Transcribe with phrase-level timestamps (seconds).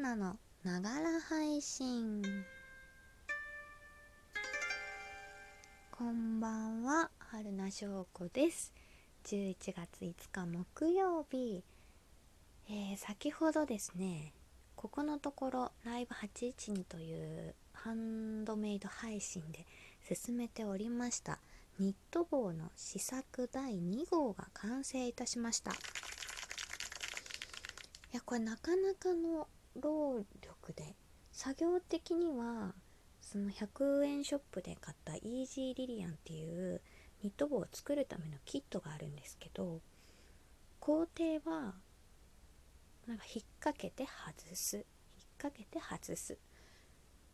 [0.00, 0.38] ナの。
[0.64, 2.22] ながら配信。
[5.90, 7.10] こんばんは。
[7.18, 8.72] 春名翔子です。
[9.24, 11.62] 11月5日木曜日、
[12.70, 14.32] えー、先ほどですね
[14.74, 19.66] ここのところライブ812というハンドメイド配信で
[20.14, 21.38] 進めておりました
[21.78, 25.72] ニット帽の試作第2号が完成いたしました。
[25.72, 25.74] い
[28.12, 29.46] やこれなかなかの
[29.76, 30.96] 労力で
[31.32, 32.74] 作業的には
[33.20, 36.80] その100円ショップで買ったイージーリリアンっていう
[37.22, 39.80] ニット帽を作るためのキットがあるんですけど
[40.80, 41.74] 工程は
[43.06, 44.76] なんか引っ掛けて外す。
[44.76, 44.84] 引っ
[45.38, 46.38] 掛けて外す。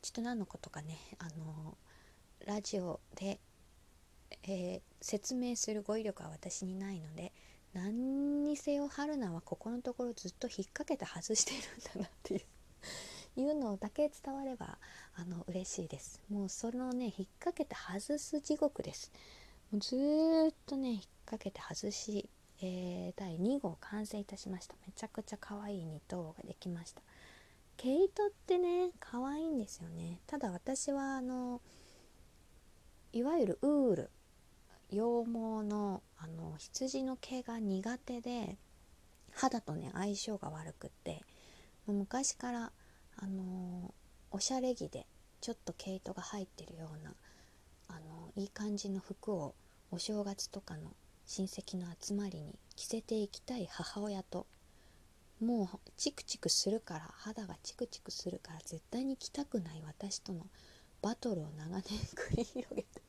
[0.02, 1.76] ちょっと何のことかねあの
[2.46, 3.40] ラジオで、
[4.44, 7.32] えー、説明する語彙力は私にないので
[7.76, 12.40] 何にせよ春菜はここのところずっと引っ掛けて外しているんだなっていう
[13.38, 14.78] いうのだけ伝われば
[15.14, 16.22] あの嬉しいです。
[16.30, 19.12] もうそのね引っ掛けて外す地獄です。
[19.70, 22.30] もうずっとね引っ掛けて外し、
[22.62, 24.74] えー、第2号完成いたしました。
[24.86, 27.02] めちゃくちゃ可愛いニット帽ができました。
[27.76, 30.20] 毛糸ってね可愛いんですよね。
[30.26, 31.60] ただ私はあの
[33.12, 34.10] いわゆるウール
[34.88, 38.56] 羊毛のあの羊の毛が苦手で
[39.34, 41.22] 肌とね相性が悪くって
[41.86, 42.72] 昔から
[43.16, 43.94] あの
[44.30, 45.06] おしゃれ着で
[45.40, 47.12] ちょっと毛糸が入ってるような
[47.88, 49.54] あのいい感じの服を
[49.90, 50.92] お正月とかの
[51.26, 54.46] 親戚の集まりに着せていきたい母親と
[55.40, 60.46] もうチクチクするから肌がチクチクするから絶対に着たくない私との
[61.02, 61.82] バトルを長年
[62.32, 63.02] 繰り広げて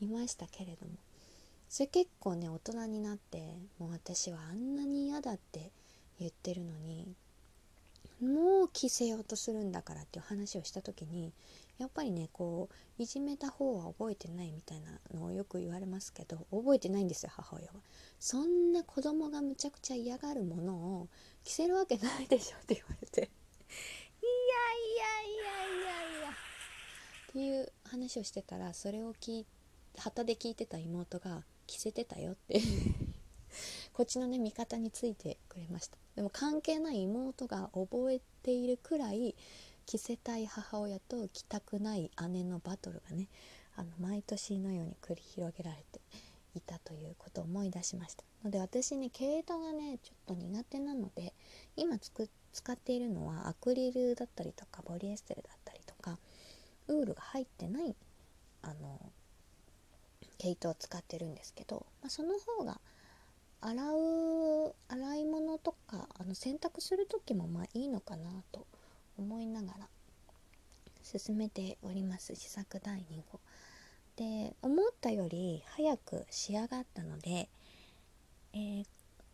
[0.00, 0.94] いましたけれども
[1.70, 3.38] それ結構ね大人になって
[3.78, 5.70] もう私はあんなに嫌だって
[6.18, 7.14] 言ってるのに
[8.20, 11.32] もう着せようとするんだからっていう話をした時に
[11.78, 17.74] やっぱりねこういじめた方は覚えてないみたいなのをよく言われますけど覚えてないんですよ母親は。
[18.18, 21.08] そんな子供がむちゃくちゃ嫌がるものを
[21.44, 23.30] 着せるわけないでしょって言われていやい
[24.96, 29.46] やいやいやいやっていう話をしてたらそれを聞い
[29.96, 32.60] 旗で聞いてた妹が着せてたよって。
[33.92, 35.98] こっちのね味方についてくれました。
[36.16, 39.34] でも関係ない妹が覚えているくらい
[39.86, 43.28] 着せたい母親と着たくない姉のバトルがね
[43.76, 46.00] あの毎年のように繰り広げられて
[46.54, 48.24] いたということを思い出しました。
[48.44, 51.34] ので私ね毛糸がねちょっと苦手なので
[51.76, 56.18] 今使っているのはアクリルだったりとかポリエステルだったりとか
[56.88, 57.94] ウールが入ってない
[58.62, 58.98] あの
[60.40, 62.80] 毛糸を使ってるんですけど、まあ、その方が
[63.60, 68.66] 洗う洗い物とかあの洗濯する時もまあいいのかなと
[69.18, 69.88] 思いながら
[71.02, 73.40] 進めております試作第2号
[74.16, 77.48] で思ったより早く仕上がったので、
[78.54, 78.84] えー、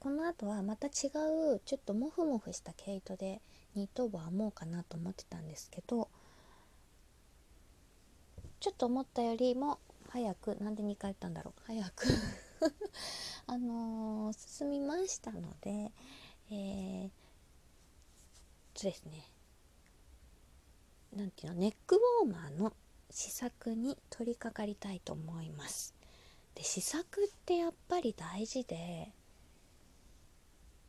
[0.01, 0.91] この後はまた違
[1.51, 3.41] うちょっとモフモフした毛糸で
[3.77, 6.09] ニット帽編もうかなと思ってたんですけど
[8.59, 9.79] ちょっと思ったよりも
[10.17, 11.61] 早くなんで2回言ったんだろう。
[11.67, 12.07] 早く。
[13.49, 15.93] あのー、進みましたので、
[16.51, 17.11] えー、
[18.75, 19.31] そうですね。
[21.13, 22.73] なんていうのネックウォーマーの
[23.11, 25.95] 試作に取り掛かりたいと思います。
[26.55, 29.13] で試作ってやっぱり大事で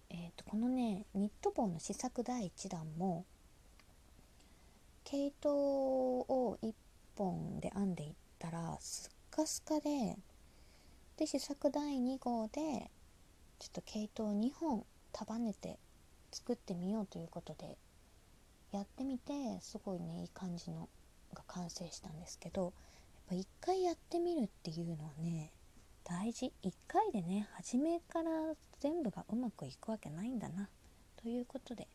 [0.10, 3.26] えーと、このねニット帽の試作第1弾も
[5.04, 6.74] 毛糸を1
[7.18, 10.18] 本で編んでいったらすっかすかで
[11.16, 12.90] で試作第2号で
[13.60, 14.84] ちょっと毛糸を2本
[15.14, 15.78] 束ねて
[16.32, 17.78] 作ってみようということで
[18.72, 20.90] やってみてすごいねいい感じの
[21.36, 22.74] が完成したんですけどやっ
[23.30, 25.52] ぱ一回やってみるっていうのはね
[26.04, 26.52] 大事。
[26.64, 28.32] 一回でね初めから
[28.80, 30.68] 全部がうまくいくわけないんだな
[31.22, 31.88] ということで、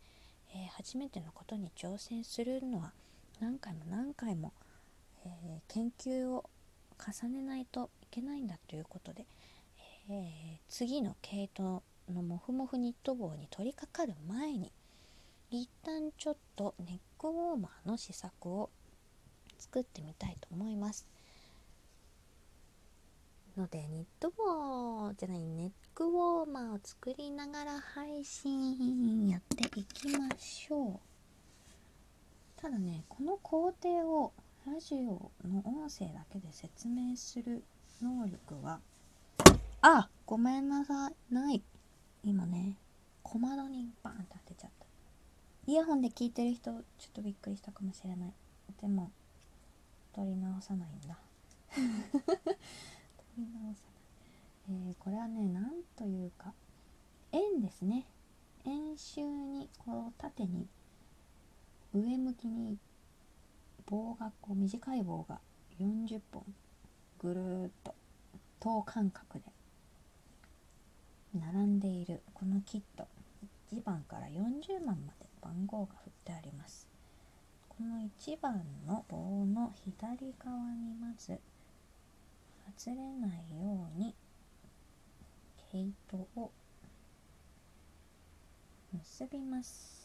[0.55, 2.93] えー、初めてのことに挑戦するのは
[3.41, 4.53] 何回も何回も、
[5.25, 6.49] えー、研究を
[7.03, 9.27] 重ねないといけないんだということで、
[10.09, 14.71] えー、次の毛糸のモフモフニット帽に取り掛かる前に
[15.51, 18.71] 一旦ちょっとネックウォーマーの試作を
[19.59, 21.07] 作ってみたいと思います。
[23.57, 31.01] のでニット帽じゃないネックウォーマーを作りながら配信やっていきましょう。
[32.57, 34.33] ただねこの工程を
[34.65, 37.65] ラジオの音声だけで説明する
[38.01, 38.79] 能力は
[39.81, 41.35] あごめんなさい。
[41.35, 41.61] ない。
[42.23, 42.77] 今ね
[43.25, 44.87] 小窓にバーンって当てちゃった。
[45.67, 46.83] イヤホンで聞いてる人ちょっ
[47.13, 48.33] とびっくりしたかもしれない。
[48.81, 49.11] でも
[50.15, 51.19] 取り直さないんだ。
[51.75, 51.83] 取
[53.39, 53.81] り直さ
[54.69, 56.55] ない、えー、これはねなんというか
[57.33, 58.07] 円ですね。
[58.65, 60.69] 円周にこう縦に
[61.93, 62.79] 上向きに
[63.87, 65.39] 棒がこう短い棒が
[65.79, 66.45] 40本
[67.19, 67.95] ぐるーっと
[68.61, 69.45] 等間隔で
[71.35, 73.07] 並んでいるこのキット
[73.73, 76.87] 1番から40番まで番号が振ってあります。
[77.69, 81.41] この1番の棒の左側にまず
[82.79, 84.15] 外れないように
[85.71, 86.51] 毛糸を
[88.93, 90.02] 結びます。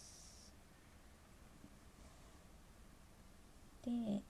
[3.88, 4.22] で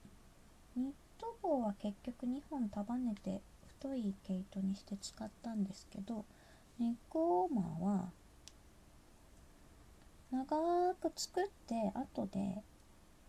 [0.76, 6.24] ニット棒は結局2本束ねて太い毛糸にして使ったんですけど
[6.78, 8.10] ネックウォーマーは
[10.30, 12.62] 長く作って後で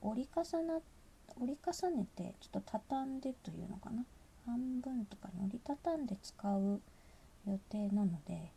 [0.01, 0.79] 折り重な
[1.41, 4.05] 折り重ねてちょっと畳んでというのかな？
[4.45, 6.81] 半分とかに折りたたんで使う
[7.47, 8.51] 予定なので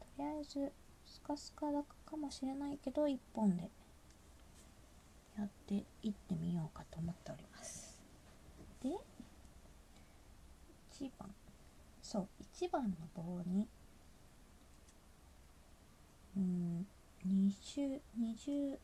[0.00, 0.72] とりあえず
[1.06, 3.70] スカスカだかもしれないけど1本で
[5.38, 8.00] やっていってみようかと思っております。
[8.82, 8.90] で
[11.00, 11.34] 1番。
[12.02, 13.66] そう1番の棒に
[16.36, 16.86] うん
[17.26, 18.78] 2周二重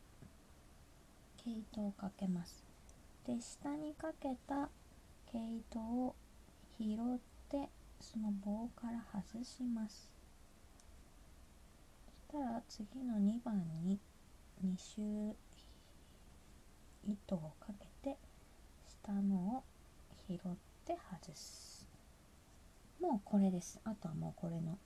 [1.36, 2.64] 毛糸をかけます。
[3.26, 4.70] で下にかけた
[5.30, 6.14] 毛糸を
[6.78, 7.18] 拾っ
[7.48, 7.68] て
[8.00, 10.10] その棒から外します。
[12.06, 13.98] そしたら次の2番に
[14.64, 15.36] 2周
[17.08, 18.16] 糸をかけて
[18.86, 19.64] 下のを
[20.28, 20.38] 拾っ
[20.84, 21.88] て外す
[23.00, 23.80] もうこれです。
[23.84, 24.76] あとはもうこれの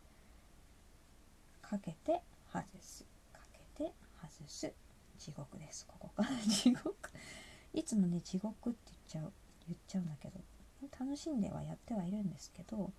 [1.62, 2.20] かけて
[2.52, 4.72] 外すかけて外す。
[5.18, 5.86] 地獄です。
[5.86, 7.10] ここから地獄。
[7.72, 9.32] いつもね地獄って言っちゃう。
[9.66, 10.40] 言っちゃうんだけど。
[10.98, 12.92] 楽しんではやってはいるんですけど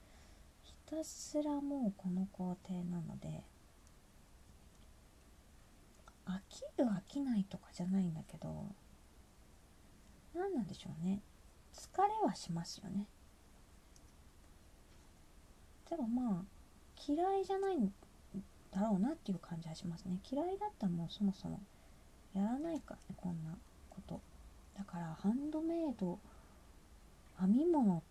[0.64, 3.44] ひたすらもうこの工程なので
[6.26, 8.68] 飽きる飽きないとかじゃないんだけど
[10.34, 11.22] 何なんでしょうね。
[11.74, 13.08] 疲れはしますよね。
[15.90, 16.44] でもまあ
[17.08, 17.92] 嫌いじゃないん
[18.72, 20.20] だろうなっていう感じはしますね。
[20.30, 21.60] 嫌いだったらもうそもそも
[22.34, 23.56] やらないからねこんな
[23.90, 24.22] こと。
[24.78, 26.20] だからハンドメイド
[27.40, 28.02] 編み物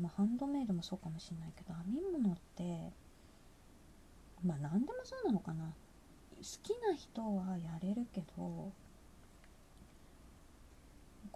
[0.00, 2.92] まあハンドメイドもそうかもしれないけど編み物って
[4.44, 5.72] まあ何でもそうなのかな。
[6.38, 8.72] 好きな人はやれるけど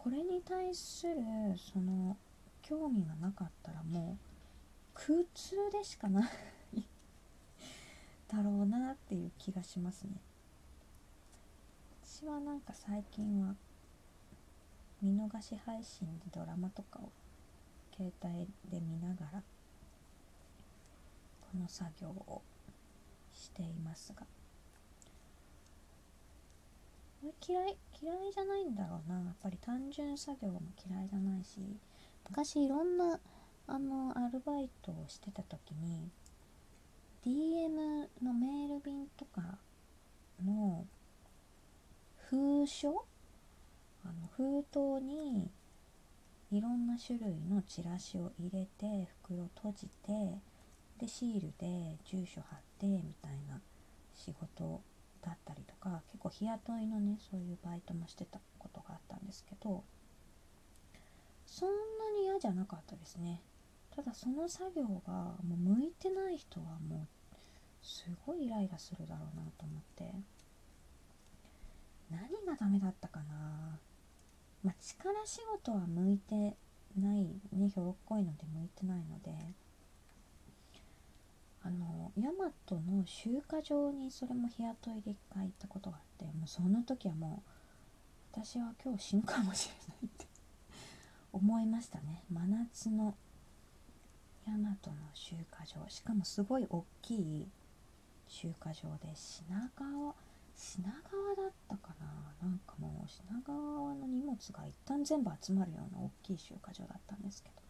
[0.03, 1.15] これに対する
[1.57, 2.17] その
[2.61, 4.27] 興味がなかったらもう
[4.95, 6.29] 苦痛でしかな
[6.75, 6.83] い
[8.27, 10.21] だろうなっていう気がしますね。
[12.03, 13.55] 私はなんか最近は
[15.01, 17.13] 見逃し配信でドラマとかを
[17.95, 19.43] 携帯で見ながら
[21.41, 22.43] この作業を
[23.33, 24.27] していますが。
[27.47, 29.17] 嫌い嫌いじゃないんだろうな。
[29.17, 31.61] やっぱり単純作業も嫌いじゃないし。
[32.29, 33.19] 昔いろんな
[33.67, 36.11] あのアルバイトをしてた時に
[37.25, 39.59] DM のメール便とか
[40.45, 40.87] の
[42.31, 43.05] 封書？
[44.05, 45.51] あの封筒に
[46.51, 50.41] いろんな種類のチラシを入れて袋閉じて
[50.99, 53.61] でシールで住所貼ってみたいな
[54.15, 54.81] 仕事
[55.23, 59.85] だったりとか結構日雇いのねそういうバイトもしてたことがあったんですけど
[61.47, 61.75] そんな
[62.19, 63.43] に嫌じゃなかったですね。
[63.95, 65.13] ただその作業が
[65.47, 67.37] もう向いてない人はもう
[67.83, 70.15] すごいイライラするだろうなと思って。
[72.11, 73.79] 何がダメだったかな。
[74.65, 76.57] まあ力仕事は向いて
[76.99, 79.37] ないねひょろっこいので向いてないので。
[81.65, 87.51] あの大和の集荷場にそれも日雇いで一回行ったことがあってもうその時はもう
[88.33, 90.27] 私は今日死ぬかもしれないって
[91.33, 92.25] 思いましたね。
[92.31, 93.15] 真夏の
[94.47, 94.77] 大和の
[95.15, 95.89] 集荷場。
[95.89, 97.49] しかもすごい大きい
[98.27, 100.15] 集荷場で品川
[100.55, 102.49] 品川だったかな。
[102.49, 107.62] なんかもう品川の荷物が一旦全部集まるような大きい集荷場だったんですけど。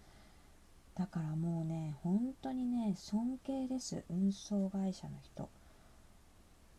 [0.94, 4.04] だからもうね本当にね尊敬です。
[4.10, 5.42] 運送会社の人。
[5.42, 5.50] も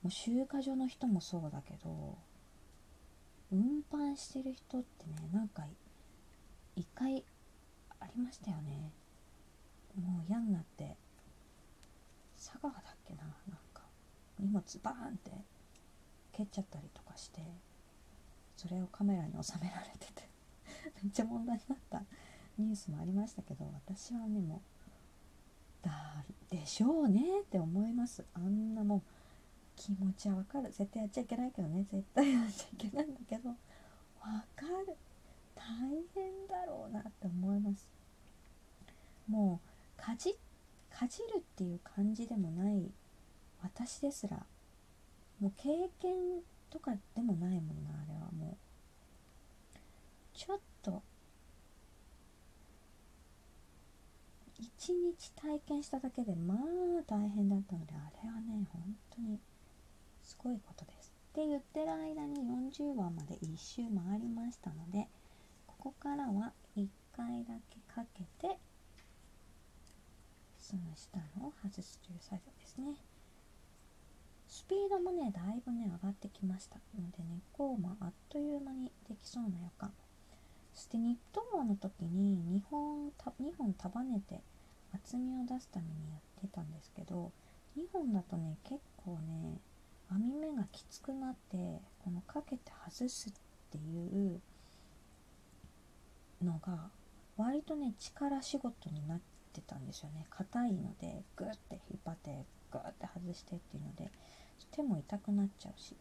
[0.06, 2.18] う集荷所の人もそうだけど
[3.52, 5.64] 運搬してる人ってねなんか
[6.76, 7.24] 一回
[8.02, 8.92] ありましたよね。
[9.96, 10.98] もう嫌になって
[12.36, 13.32] 佐川だっけななん
[13.74, 13.84] か。
[14.40, 15.32] 荷物バーンって
[16.34, 17.42] 蹴っちゃったりとかかして
[18.58, 20.28] それをカメラに収められてて
[21.02, 22.04] めっちゃ問題になった。
[22.74, 24.64] ニュースもありましたけど私はねも
[25.84, 25.92] うだ
[26.50, 28.24] でしょうねって思います。
[28.34, 29.02] あんなもう
[29.76, 30.72] 気持ちはわかる。
[30.72, 31.86] 絶対やっちゃいけないけどね。
[31.92, 33.56] 絶対やっちゃいけないんだけどわ
[34.56, 34.96] かる。
[35.56, 35.64] 大
[36.16, 37.88] 変だろうなって思います。
[39.28, 39.60] も
[39.98, 40.36] うかじ
[40.90, 42.90] かじるっていう感じでもない
[43.62, 44.38] 私ですら。
[45.40, 46.14] もう経験
[46.72, 49.78] とかでもないもんなあれはもう。
[50.34, 50.60] ちょっ
[54.64, 56.58] と一日体験しただけでまあ
[57.08, 58.82] 大変だったのであれはね本
[59.16, 59.40] 当に
[60.22, 61.12] すごいことです。
[61.32, 65.08] って言ってる間に40話まで1周回りましたので
[65.66, 68.58] ここからは1回だけかけて
[70.60, 72.96] その下のを外すという作業ですね。
[74.48, 79.92] スピードもねだいぶね上がってきましたのでねこうもあっという間にできそうな予感
[80.74, 83.10] そしてニット帽の時に2本
[83.42, 84.42] ,2 本束ねて
[84.94, 87.32] 厚みを出すためにやってたんですけど
[87.78, 89.60] 2本だとね結構ね
[90.10, 93.34] 編み目がきつくなってこのかけて外すっ
[93.72, 94.42] ていう
[96.44, 96.90] のが
[97.38, 99.20] 割とね力仕事になっ
[99.54, 100.28] てたんですよね。
[100.30, 104.12] 硬いのでグッて引っ張ってグッて外してっていうので
[104.72, 105.92] 手も痛くなっちゃうし。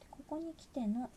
[0.00, 1.08] でここに来ての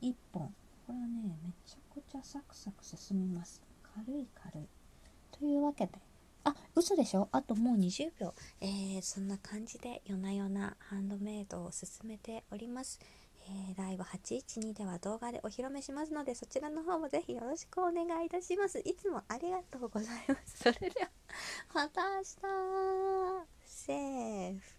[0.00, 0.54] 1本。
[0.86, 3.62] これはねめちゃくちゃサクサク進みます。
[3.82, 4.68] 軽い軽い。
[5.30, 5.92] というわけで。
[6.44, 7.28] あ嘘でしょ？
[7.32, 8.34] あともう20秒。
[8.60, 13.00] えー、そんな感じで夜な夜なハンドメイドを進めております。
[13.50, 18.78] えー、ライブ812では動画でお披露目しますのでそちらの方もぜひよろしくお願いいたします。
[18.80, 20.58] いつもありがとうございます。
[20.58, 21.10] それでは
[21.74, 22.26] また明日。
[23.64, 24.77] セーフ。